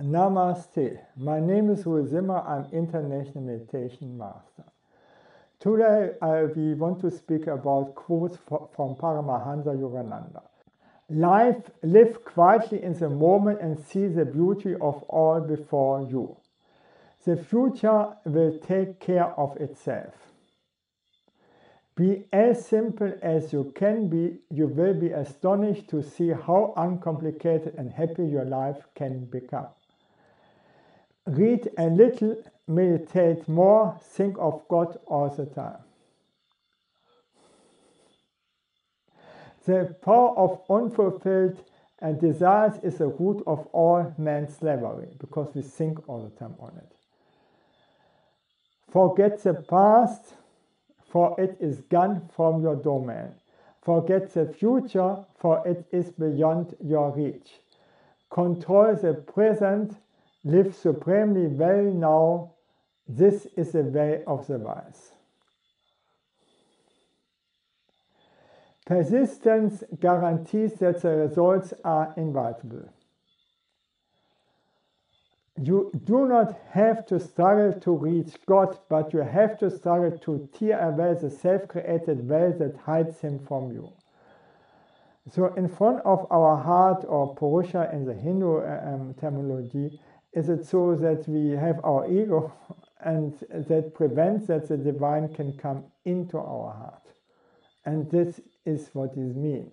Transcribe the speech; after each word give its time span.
Namaste. 0.00 0.98
My 1.16 1.38
name 1.38 1.70
is 1.70 1.86
Rui 1.86 2.04
Zimmer. 2.08 2.40
I'm 2.40 2.66
International 2.72 3.44
Meditation 3.44 4.18
Master. 4.18 4.64
Today 5.60 6.10
we 6.56 6.74
want 6.74 7.00
to 7.02 7.12
speak 7.12 7.46
about 7.46 7.94
quotes 7.94 8.36
from 8.36 8.96
Paramahansa 8.96 9.76
Yogananda. 9.78 10.42
Life, 11.08 11.70
live 11.84 12.24
quietly 12.24 12.82
in 12.82 12.94
the 12.94 13.08
moment 13.08 13.60
and 13.60 13.78
see 13.78 14.08
the 14.08 14.24
beauty 14.24 14.74
of 14.74 15.00
all 15.04 15.40
before 15.40 16.02
you. 16.02 16.36
The 17.24 17.36
future 17.36 18.16
will 18.24 18.58
take 18.58 18.98
care 18.98 19.26
of 19.38 19.56
itself. 19.58 20.14
Be 21.94 22.24
as 22.32 22.66
simple 22.66 23.12
as 23.22 23.52
you 23.52 23.72
can 23.76 24.08
be, 24.08 24.38
you 24.50 24.66
will 24.66 24.94
be 24.94 25.10
astonished 25.10 25.86
to 25.90 26.02
see 26.02 26.30
how 26.30 26.74
uncomplicated 26.76 27.76
and 27.78 27.92
happy 27.92 28.26
your 28.26 28.44
life 28.44 28.88
can 28.96 29.26
become. 29.26 29.68
Read 31.26 31.70
a 31.78 31.86
little, 31.86 32.36
meditate 32.68 33.48
more, 33.48 33.98
think 34.02 34.36
of 34.38 34.62
God 34.68 34.98
all 35.06 35.28
the 35.30 35.46
time. 35.46 35.78
The 39.64 39.96
power 40.02 40.36
of 40.36 40.60
unfulfilled 40.68 41.64
and 42.00 42.20
desires 42.20 42.74
is 42.82 42.98
the 42.98 43.06
root 43.06 43.42
of 43.46 43.66
all 43.72 44.14
man's 44.18 44.56
slavery 44.58 45.08
because 45.18 45.54
we 45.54 45.62
think 45.62 46.06
all 46.06 46.22
the 46.22 46.38
time 46.38 46.54
on 46.60 46.76
it. 46.76 46.92
Forget 48.90 49.42
the 49.42 49.54
past, 49.54 50.34
for 51.10 51.34
it 51.40 51.56
is 51.60 51.80
gone 51.80 52.28
from 52.36 52.60
your 52.62 52.76
domain. 52.76 53.32
Forget 53.82 54.34
the 54.34 54.46
future, 54.46 55.24
for 55.38 55.66
it 55.66 55.86
is 55.90 56.10
beyond 56.12 56.74
your 56.82 57.10
reach. 57.12 57.60
Control 58.30 58.94
the 58.94 59.14
present, 59.14 59.96
live 60.44 60.74
supremely 60.74 61.46
well 61.46 61.82
now. 61.82 62.50
This 63.08 63.46
is 63.56 63.72
the 63.72 63.82
way 63.82 64.22
of 64.26 64.46
the 64.46 64.58
wise. 64.58 65.10
Persistence 68.86 69.82
guarantees 69.98 70.74
that 70.74 71.00
the 71.00 71.10
results 71.10 71.72
are 71.84 72.12
inevitable. 72.16 72.90
You 75.60 75.90
do 76.04 76.26
not 76.26 76.58
have 76.70 77.06
to 77.06 77.20
struggle 77.20 77.78
to 77.80 77.92
reach 77.92 78.34
God, 78.44 78.78
but 78.88 79.12
you 79.12 79.20
have 79.20 79.56
to 79.58 79.70
struggle 79.70 80.18
to 80.18 80.48
tear 80.52 80.80
away 80.80 81.14
the 81.18 81.30
self 81.30 81.68
created 81.68 82.24
veil 82.24 82.52
that 82.58 82.76
hides 82.84 83.20
Him 83.20 83.38
from 83.38 83.72
you. 83.72 83.92
So, 85.30 85.54
in 85.54 85.68
front 85.68 86.00
of 86.04 86.26
our 86.30 86.56
heart, 86.56 87.04
or 87.08 87.34
Purusha 87.34 87.88
in 87.92 88.04
the 88.04 88.12
Hindu 88.12 88.58
um, 88.58 89.14
terminology, 89.18 89.98
is 90.34 90.48
it 90.48 90.66
so 90.66 90.96
that 90.96 91.28
we 91.28 91.50
have 91.50 91.80
our 91.84 92.10
ego 92.10 92.52
and 93.00 93.34
that 93.50 93.94
prevents 93.94 94.48
that 94.48 94.68
the 94.68 94.76
divine 94.76 95.32
can 95.32 95.56
come 95.56 95.84
into 96.04 96.38
our 96.38 96.74
heart? 96.74 97.02
And 97.84 98.10
this 98.10 98.40
is 98.66 98.90
what 98.92 99.12
it 99.12 99.36
means. 99.36 99.72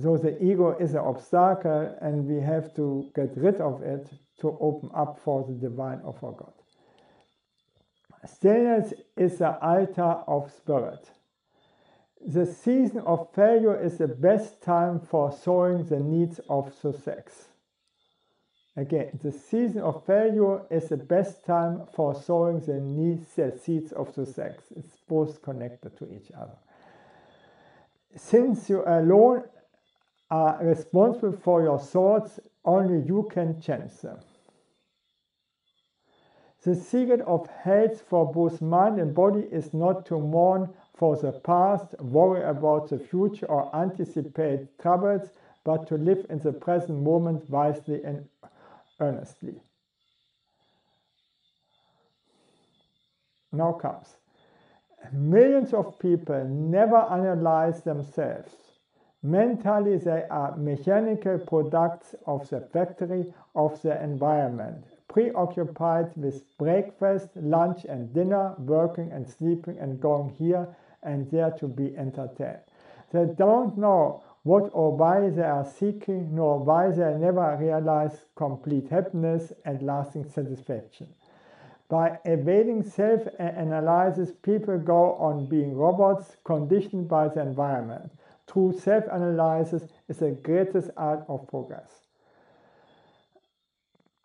So 0.00 0.16
the 0.16 0.42
ego 0.42 0.76
is 0.78 0.92
an 0.92 1.00
obstacle 1.00 1.96
and 2.00 2.26
we 2.26 2.40
have 2.40 2.74
to 2.76 3.10
get 3.14 3.36
rid 3.36 3.60
of 3.60 3.82
it 3.82 4.08
to 4.40 4.56
open 4.60 4.90
up 4.94 5.20
for 5.22 5.44
the 5.46 5.54
divine 5.54 6.00
or 6.02 6.14
for 6.14 6.34
God. 6.34 6.54
Stillness 8.24 8.94
is 9.16 9.38
the 9.38 9.58
altar 9.62 10.22
of 10.26 10.50
spirit. 10.50 11.10
The 12.24 12.46
season 12.46 13.00
of 13.00 13.28
failure 13.34 13.78
is 13.78 13.98
the 13.98 14.08
best 14.08 14.62
time 14.62 15.00
for 15.00 15.32
sowing 15.32 15.84
the 15.84 15.98
needs 15.98 16.40
of 16.48 16.72
success. 16.72 17.48
Again, 18.74 19.18
the 19.22 19.32
season 19.32 19.82
of 19.82 20.06
failure 20.06 20.62
is 20.70 20.88
the 20.88 20.96
best 20.96 21.44
time 21.44 21.82
for 21.94 22.14
sowing 22.14 22.60
the 22.60 22.80
the 23.36 23.58
seeds 23.58 23.92
of 23.92 24.14
success. 24.14 24.56
It's 24.74 24.96
both 25.06 25.42
connected 25.42 25.96
to 25.98 26.04
each 26.10 26.30
other. 26.34 26.56
Since 28.16 28.70
you 28.70 28.82
alone 28.86 29.44
are 30.30 30.64
responsible 30.64 31.36
for 31.36 31.62
your 31.62 31.78
thoughts, 31.78 32.40
only 32.64 33.06
you 33.06 33.28
can 33.30 33.60
change 33.60 33.92
them. 34.00 34.18
The 36.64 36.74
secret 36.74 37.20
of 37.22 37.48
health 37.48 38.00
for 38.08 38.32
both 38.32 38.62
mind 38.62 38.98
and 38.98 39.14
body 39.14 39.42
is 39.50 39.74
not 39.74 40.06
to 40.06 40.18
mourn 40.18 40.70
for 40.94 41.16
the 41.16 41.32
past, 41.32 41.94
worry 42.00 42.42
about 42.44 42.88
the 42.88 42.98
future, 42.98 43.46
or 43.46 43.74
anticipate 43.74 44.78
troubles, 44.78 45.28
but 45.64 45.86
to 45.88 45.96
live 45.96 46.24
in 46.30 46.38
the 46.38 46.52
present 46.52 47.02
moment 47.02 47.50
wisely 47.50 48.02
and 48.04 48.28
earnestly. 49.02 49.54
Now 53.52 53.72
comes. 53.72 54.16
Millions 55.12 55.74
of 55.74 55.98
people 55.98 56.44
never 56.44 56.96
analyze 56.96 57.82
themselves. 57.82 58.54
Mentally, 59.22 59.98
they 59.98 60.24
are 60.30 60.56
mechanical 60.56 61.38
products 61.38 62.14
of 62.26 62.48
the 62.48 62.60
factory 62.72 63.32
of 63.54 63.80
the 63.82 64.02
environment, 64.02 64.84
preoccupied 65.08 66.10
with 66.16 66.42
breakfast, 66.58 67.28
lunch, 67.36 67.84
and 67.84 68.12
dinner, 68.14 68.54
working 68.58 69.12
and 69.12 69.28
sleeping 69.28 69.78
and 69.78 70.00
going 70.00 70.30
here 70.30 70.66
and 71.02 71.30
there 71.30 71.50
to 71.50 71.68
be 71.68 71.96
entertained. 71.96 72.64
They 73.12 73.26
don't 73.26 73.76
know 73.76 74.22
what 74.42 74.70
or 74.72 74.96
why 74.96 75.28
they 75.30 75.42
are 75.42 75.64
seeking, 75.64 76.34
nor 76.34 76.58
why 76.58 76.90
they 76.90 77.14
never 77.14 77.56
realize 77.60 78.24
complete 78.34 78.88
happiness 78.88 79.52
and 79.64 79.82
lasting 79.82 80.28
satisfaction. 80.28 81.08
By 81.88 82.18
evading 82.24 82.82
self 82.82 83.22
analysis, 83.38 84.32
people 84.42 84.78
go 84.78 85.14
on 85.14 85.46
being 85.46 85.76
robots 85.76 86.36
conditioned 86.44 87.08
by 87.08 87.28
the 87.28 87.42
environment. 87.42 88.10
True 88.50 88.72
self 88.78 89.04
analysis 89.10 89.84
is 90.08 90.18
the 90.18 90.30
greatest 90.30 90.90
art 90.96 91.24
of 91.28 91.46
progress. 91.48 91.90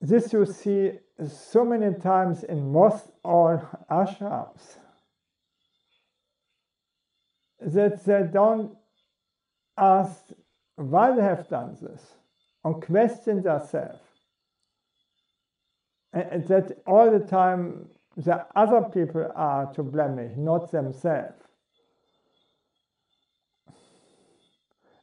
This 0.00 0.32
you 0.32 0.46
see 0.46 0.92
so 1.26 1.64
many 1.64 1.98
times 1.98 2.44
in 2.44 2.72
most 2.72 3.10
or 3.24 3.68
ashrams 3.90 4.76
that 7.60 8.04
they 8.04 8.22
don't 8.32 8.76
ask 9.78 10.20
why 10.76 11.14
they 11.14 11.22
have 11.22 11.48
done 11.48 11.76
this 11.80 12.02
and 12.64 12.82
question 12.82 13.42
themselves. 13.42 14.00
And 16.12 16.46
that 16.48 16.78
all 16.86 17.10
the 17.10 17.24
time 17.24 17.88
the 18.16 18.46
other 18.56 18.82
people 18.82 19.30
are 19.34 19.72
to 19.74 19.82
blame, 19.82 20.32
not 20.36 20.72
themselves. 20.72 21.34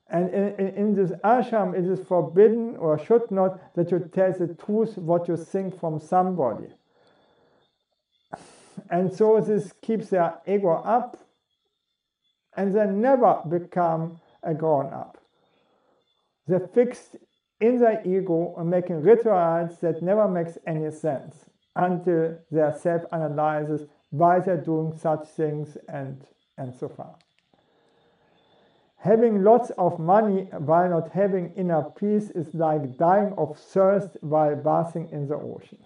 And 0.08 0.30
in, 0.34 0.68
in, 0.76 0.96
this 0.96 1.12
ashram, 1.24 1.74
it 1.78 1.86
is 1.86 2.06
forbidden 2.08 2.76
or 2.78 3.00
should 3.00 3.32
not 3.32 3.74
that 3.76 3.92
you 3.92 4.00
tell 4.14 4.32
the 4.34 4.54
truth 4.54 4.98
what 4.98 5.28
you 5.28 5.36
think 5.36 5.80
from 5.80 6.00
somebody. 6.00 6.68
And 8.90 9.12
so 9.12 9.42
this 9.42 9.74
keeps 9.82 10.10
their 10.10 10.36
ego 10.48 10.74
up 10.74 11.18
and 12.56 12.74
they 12.74 12.86
never 12.86 13.42
become 13.50 14.20
a 14.46 14.54
grown 14.54 14.94
up. 14.94 15.18
They're 16.48 16.68
fixed 16.74 17.16
in 17.60 17.80
their 17.80 18.02
ego 18.06 18.54
and 18.58 18.70
making 18.70 19.02
rituals 19.02 19.80
that 19.80 20.02
never 20.02 20.28
makes 20.28 20.58
any 20.68 20.92
sense 20.92 21.50
until 21.76 22.38
they 22.52 22.72
self-analyzes 22.80 23.88
why 24.12 24.40
they're 24.40 24.58
doing 24.58 24.98
such 24.98 25.28
things 25.30 25.78
and, 25.90 26.26
and 26.58 26.74
so 26.74 26.88
far. 26.88 27.16
Having 28.98 29.44
lots 29.44 29.70
of 29.78 30.00
money 30.00 30.48
while 30.58 30.90
not 30.90 31.12
having 31.12 31.54
inner 31.56 31.84
peace 31.84 32.32
is 32.32 32.54
like 32.56 32.98
dying 32.98 33.34
of 33.38 33.58
thirst 33.58 34.18
while 34.22 34.56
bathing 34.56 35.10
in 35.12 35.28
the 35.28 35.36
ocean. 35.36 35.78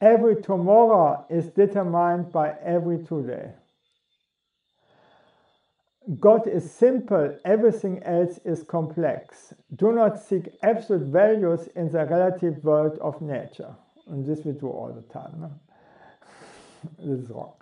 Every 0.00 0.40
tomorrow 0.40 1.26
is 1.28 1.50
determined 1.50 2.32
by 2.32 2.54
every 2.64 3.04
today. 3.04 3.50
God 6.18 6.48
is 6.48 6.68
simple, 6.68 7.36
everything 7.44 8.02
else 8.02 8.40
is 8.44 8.64
complex. 8.64 9.54
Do 9.76 9.92
not 9.92 10.20
seek 10.20 10.48
absolute 10.62 11.06
values 11.06 11.68
in 11.76 11.92
the 11.92 12.04
relative 12.04 12.64
world 12.64 12.98
of 13.00 13.20
nature. 13.22 13.76
And 14.08 14.26
this 14.26 14.44
we 14.44 14.52
do 14.52 14.66
all 14.66 14.92
the 14.92 15.02
time. 15.12 15.40
No? 15.40 15.50
this 16.98 17.24
is 17.24 17.30
wrong. 17.30 17.52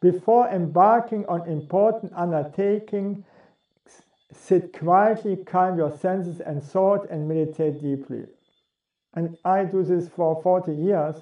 Before 0.00 0.48
embarking 0.48 1.26
on 1.26 1.48
important 1.48 2.12
undertaking, 2.14 3.24
sit 4.32 4.72
quietly, 4.78 5.36
calm 5.44 5.76
your 5.76 5.96
senses 5.98 6.40
and 6.40 6.62
thought, 6.62 7.10
and 7.10 7.26
meditate 7.26 7.82
deeply. 7.82 8.26
And 9.14 9.36
I 9.44 9.64
do 9.64 9.82
this 9.82 10.08
for 10.08 10.40
40 10.40 10.72
years, 10.72 11.16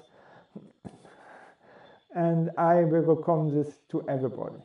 and 2.15 2.51
I 2.55 2.83
will 2.83 3.15
recommend 3.15 3.65
this 3.65 3.79
to 3.89 4.07
everybody. 4.07 4.61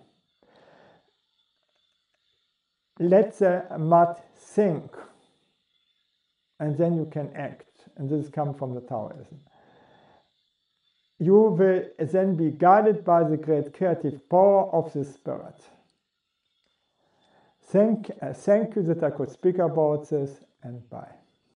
Let 2.98 3.38
the 3.38 3.64
mud 3.78 4.20
sink. 4.34 4.90
and 6.62 6.78
then 6.78 6.94
you 6.96 7.06
can 7.06 7.28
act. 7.34 7.66
And 7.96 8.08
this 8.08 8.28
comes 8.28 8.56
from 8.56 8.74
the 8.74 8.80
Taoism. 8.82 9.40
You 11.18 11.34
will 11.34 11.84
then 11.98 12.36
be 12.36 12.50
guided 12.50 13.04
by 13.04 13.24
the 13.24 13.36
great 13.36 13.74
creative 13.74 14.28
power 14.28 14.70
of 14.72 14.92
the 14.92 15.04
Spirit. 15.04 15.60
Thank, 17.66 18.10
uh, 18.20 18.32
thank 18.32 18.76
you 18.76 18.82
that 18.82 19.02
I 19.02 19.10
could 19.10 19.30
speak 19.30 19.58
about 19.58 20.08
this, 20.08 20.44
and 20.62 20.88
bye. 20.88 21.21